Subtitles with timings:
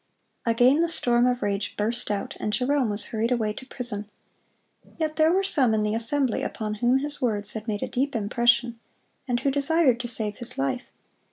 [0.45, 4.09] (150) Again the storm of rage burst out, and Jerome was hurried away to prison.
[4.97, 8.15] Yet there were some in the assembly upon whom his words had made a deep
[8.15, 8.79] impression,
[9.27, 10.85] and who desired to save his life.